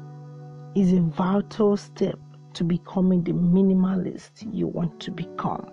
is 0.77 0.93
a 0.93 1.01
vital 1.01 1.77
step 1.77 2.19
to 2.55 2.65
becoming 2.65 3.25
the 3.25 3.33
minimalist 3.33 4.47
you 4.53 4.67
want 4.69 5.01
to 5.01 5.11
become. 5.11 5.69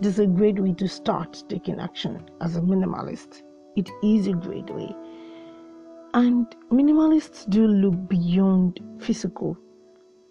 This 0.00 0.14
is 0.14 0.18
a 0.20 0.26
great 0.26 0.58
way 0.58 0.72
to 0.74 0.88
start 0.88 1.44
taking 1.48 1.78
action 1.78 2.28
as 2.40 2.56
a 2.56 2.60
minimalist. 2.60 3.42
It 3.76 3.88
is 4.02 4.26
a 4.26 4.32
great 4.32 4.68
way. 4.68 4.94
And 6.14 6.46
minimalists 6.70 7.48
do 7.48 7.66
look 7.66 8.08
beyond 8.08 8.80
physical. 9.00 9.56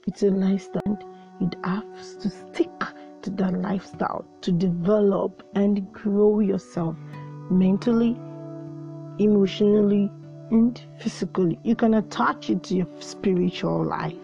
It's 0.05 0.23
a 0.23 0.29
lifestyle 0.29 0.99
it 1.41 1.55
has 1.63 2.15
to 2.17 2.29
stick 2.29 2.69
to 3.23 3.31
that 3.31 3.53
lifestyle 3.61 4.25
to 4.41 4.51
develop 4.51 5.41
and 5.55 5.91
grow 5.91 6.39
yourself 6.39 6.95
mentally, 7.49 8.15
emotionally, 9.23 10.11
and 10.51 10.81
physically. 10.99 11.59
You 11.63 11.75
can 11.75 11.95
attach 11.95 12.49
it 12.49 12.63
to 12.63 12.75
your 12.75 12.87
spiritual 12.99 13.83
life. 13.83 14.15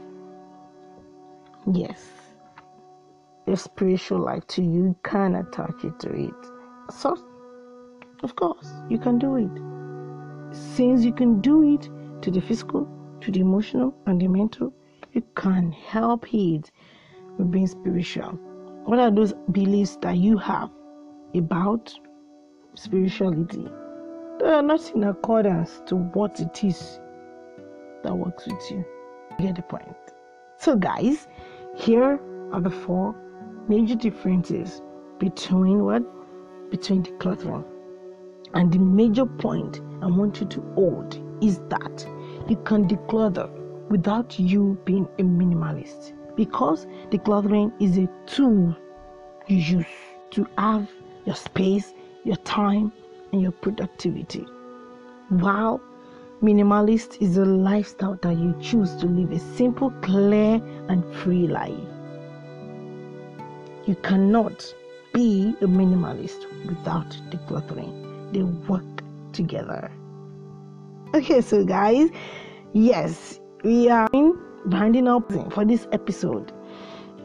Yes, 1.71 2.01
your 3.45 3.57
spiritual 3.57 4.19
life 4.19 4.45
to 4.47 4.61
you, 4.61 4.95
can 5.03 5.35
attach 5.35 5.83
it 5.83 5.99
to 6.01 6.13
it. 6.13 6.91
So, 6.91 7.17
of 8.23 8.35
course, 8.35 8.71
you 8.89 8.97
can 8.97 9.19
do 9.19 9.35
it. 9.35 10.55
Since 10.55 11.03
you 11.03 11.13
can 11.13 11.41
do 11.41 11.73
it 11.73 11.89
to 12.21 12.31
the 12.31 12.41
physical, 12.41 12.87
to 13.21 13.31
the 13.31 13.41
emotional, 13.41 13.93
and 14.05 14.21
the 14.21 14.27
mental, 14.27 14.73
you 15.13 15.23
can 15.35 15.71
help 15.71 16.33
it 16.33 16.71
with 17.37 17.51
being 17.51 17.67
spiritual? 17.67 18.31
What 18.85 18.99
are 18.99 19.11
those 19.11 19.33
beliefs 19.51 19.97
that 20.01 20.17
you 20.17 20.37
have 20.37 20.69
about 21.35 21.93
spirituality 22.75 23.67
that 24.39 24.53
are 24.53 24.61
not 24.61 24.91
in 24.91 25.03
accordance 25.03 25.81
to 25.87 25.95
what 25.95 26.39
it 26.39 26.63
is 26.63 26.99
that 28.03 28.15
works 28.15 28.45
with 28.47 28.71
you? 28.71 28.85
you 29.39 29.45
get 29.45 29.55
the 29.55 29.61
point. 29.63 29.95
So, 30.57 30.75
guys, 30.75 31.27
here 31.75 32.19
are 32.51 32.61
the 32.61 32.69
four 32.69 33.15
major 33.67 33.95
differences 33.95 34.81
between 35.19 35.83
what? 35.83 36.03
Between 36.69 37.03
the 37.03 37.11
decluttering. 37.11 37.65
And 38.53 38.71
the 38.71 38.79
major 38.79 39.25
point 39.25 39.81
I 40.01 40.07
want 40.07 40.39
you 40.39 40.47
to 40.47 40.61
hold 40.75 41.19
is 41.41 41.59
that 41.69 42.07
you 42.47 42.55
can 42.57 42.87
declutter 42.87 43.49
without 43.89 44.39
you 44.39 44.77
being 44.85 45.07
a 45.19 45.23
minimalist 45.23 46.13
because 46.35 46.85
decluttering 47.09 47.71
is 47.81 47.97
a 47.97 48.07
tool 48.25 48.75
you 49.47 49.57
use 49.57 49.85
to 50.31 50.47
have 50.57 50.89
your 51.25 51.35
space, 51.35 51.93
your 52.23 52.35
time, 52.37 52.91
and 53.31 53.41
your 53.41 53.51
productivity. 53.51 54.45
While 55.29 55.81
minimalist 56.41 57.21
is 57.21 57.37
a 57.37 57.45
lifestyle 57.45 58.17
that 58.21 58.37
you 58.37 58.55
choose 58.61 58.95
to 58.95 59.07
live 59.07 59.31
a 59.31 59.39
simple, 59.39 59.91
clear, 60.01 60.61
and 60.87 61.03
free 61.15 61.47
life. 61.47 61.73
You 63.85 63.95
cannot 63.95 64.73
be 65.13 65.55
a 65.61 65.65
minimalist 65.65 66.45
without 66.67 67.09
decluttering. 67.29 68.33
They 68.33 68.43
work 68.43 68.83
together. 69.33 69.91
Okay, 71.15 71.41
so 71.41 71.63
guys, 71.65 72.09
yes, 72.73 73.39
we 73.63 73.89
are 73.89 74.09
winding 74.65 75.07
up 75.07 75.31
for 75.51 75.65
this 75.65 75.87
episode, 75.91 76.51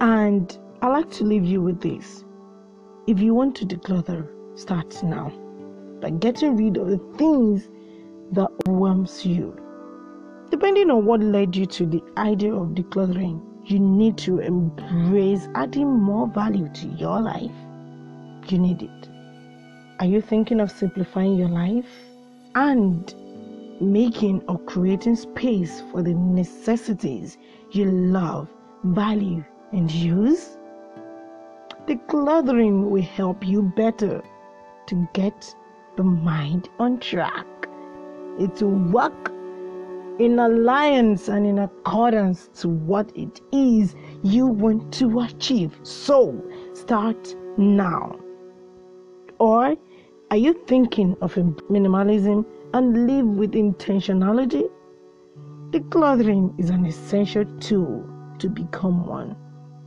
and 0.00 0.56
I 0.80 0.88
like 0.88 1.10
to 1.12 1.24
leave 1.24 1.44
you 1.44 1.60
with 1.60 1.80
this. 1.80 2.24
If 3.06 3.20
you 3.20 3.34
want 3.34 3.56
to 3.56 3.66
declutter, 3.66 4.28
start 4.58 5.02
now 5.02 5.32
by 6.02 6.10
getting 6.10 6.56
rid 6.56 6.76
of 6.76 6.88
the 6.88 6.98
things 7.16 7.70
that 8.32 8.50
overwhelms 8.66 9.24
you. 9.24 9.56
Depending 10.50 10.90
on 10.90 11.06
what 11.06 11.20
led 11.20 11.54
you 11.54 11.64
to 11.64 11.86
the 11.86 12.02
idea 12.18 12.52
of 12.52 12.70
decluttering, 12.70 13.40
you 13.64 13.78
need 13.78 14.18
to 14.18 14.40
embrace 14.40 15.48
adding 15.54 15.88
more 15.88 16.26
value 16.26 16.68
to 16.74 16.88
your 16.88 17.20
life. 17.20 17.52
You 18.48 18.58
need 18.58 18.82
it. 18.82 19.08
Are 20.00 20.06
you 20.06 20.20
thinking 20.20 20.58
of 20.58 20.72
simplifying 20.72 21.36
your 21.36 21.48
life 21.48 21.86
and 22.56 23.14
making 23.80 24.42
or 24.48 24.58
creating 24.64 25.14
space 25.14 25.82
for 25.92 26.02
the 26.02 26.14
necessities 26.14 27.38
you 27.70 27.84
love, 27.84 28.48
value, 28.82 29.44
and 29.70 29.88
use? 29.88 30.58
Decluttering 31.86 32.90
will 32.90 33.02
help 33.02 33.46
you 33.46 33.62
better 33.76 34.20
to 34.88 35.08
get 35.14 35.54
the 35.96 36.02
mind 36.02 36.68
on 36.78 36.98
track. 37.00 37.46
It 38.38 38.62
will 38.62 38.70
work 38.90 39.32
in 40.18 40.38
alliance 40.38 41.28
and 41.28 41.46
in 41.46 41.58
accordance 41.58 42.48
to 42.60 42.68
what 42.68 43.10
it 43.16 43.40
is 43.52 43.94
you 44.22 44.46
want 44.46 44.92
to 44.94 45.20
achieve. 45.20 45.78
So, 45.82 46.42
start 46.74 47.34
now. 47.56 48.18
Or 49.38 49.76
are 50.30 50.36
you 50.36 50.54
thinking 50.66 51.16
of 51.20 51.34
minimalism 51.34 52.46
and 52.74 53.06
live 53.06 53.26
with 53.26 53.52
intentionality? 53.52 54.70
Decluttering 55.70 56.58
is 56.58 56.70
an 56.70 56.86
essential 56.86 57.44
tool 57.58 58.04
to 58.38 58.48
become 58.48 59.06
one. 59.06 59.36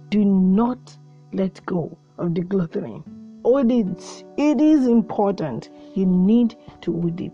Do 0.10 0.24
not 0.24 0.98
let 1.34 1.66
go 1.66 1.98
of 2.18 2.30
decluttering. 2.30 3.04
Hold 3.46 3.72
it. 3.72 4.26
It 4.38 4.60
is 4.60 4.88
important. 4.88 5.70
You 5.94 6.06
need 6.06 6.58
to 6.82 6.94
audit. 6.94 7.32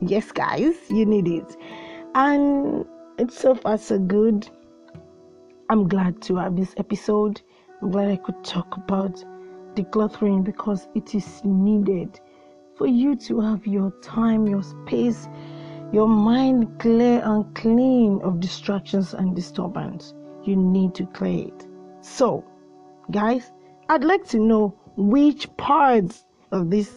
Yes, 0.00 0.30
guys, 0.30 0.76
you 0.90 1.06
need 1.06 1.26
it 1.26 1.56
and 2.14 2.86
it's 3.18 3.38
so 3.38 3.54
far 3.54 3.78
so 3.78 3.98
good. 3.98 4.48
I'm 5.68 5.88
glad 5.88 6.22
to 6.22 6.36
have 6.36 6.56
this 6.56 6.74
episode. 6.76 7.40
I'm 7.82 7.90
glad 7.90 8.08
I 8.08 8.16
could 8.16 8.42
talk 8.44 8.76
about 8.76 9.24
decluttering 9.74 10.44
because 10.44 10.88
it 10.94 11.14
is 11.14 11.42
needed 11.44 12.20
for 12.76 12.86
you 12.86 13.16
to 13.16 13.40
have 13.40 13.66
your 13.66 13.90
time, 14.02 14.46
your 14.46 14.62
space, 14.62 15.28
your 15.92 16.08
mind 16.08 16.78
clear 16.78 17.20
and 17.24 17.52
clean 17.54 18.20
of 18.22 18.40
distractions 18.40 19.14
and 19.14 19.34
disturbance. 19.34 20.14
You 20.44 20.56
need 20.56 20.94
to 20.96 21.06
clear 21.06 21.48
it. 21.48 21.66
So, 22.00 22.44
guys, 23.10 23.52
I'd 23.88 24.04
like 24.04 24.26
to 24.28 24.38
know 24.38 24.74
which 24.96 25.54
parts 25.56 26.24
of 26.52 26.70
this 26.70 26.90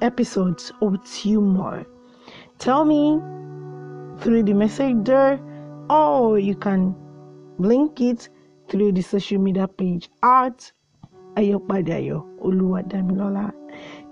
episode 0.00 0.62
owes 0.80 1.24
you 1.24 1.40
more. 1.40 1.86
Tell 2.58 2.84
me 2.84 3.20
through 4.20 4.42
the 4.44 4.54
messenger 4.54 5.40
or 5.88 6.38
you 6.38 6.54
can 6.54 6.94
link 7.58 8.00
it 8.00 8.28
through 8.68 8.92
the 8.92 9.02
social 9.02 9.38
media 9.38 9.66
page 9.68 10.10
at 10.22 10.70
Ayopadayo 11.36 12.26
Oluwadamilola. 12.40 13.52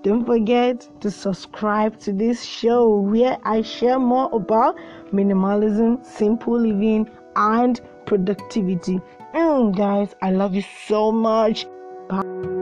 Don't 0.02 0.24
forget 0.24 0.88
to 1.00 1.10
subscribe 1.10 1.98
to 2.00 2.12
this 2.12 2.44
show 2.44 3.00
where 3.00 3.38
I 3.42 3.62
share 3.62 3.98
more 3.98 4.30
about 4.32 4.76
minimalism, 5.12 6.04
simple 6.06 6.58
living, 6.60 7.10
and 7.34 7.80
productivity. 8.06 9.00
And 9.34 9.76
guys, 9.76 10.14
I 10.22 10.30
love 10.30 10.54
you 10.54 10.62
so 10.86 11.10
much. 11.10 11.66
Bye. 12.08 12.56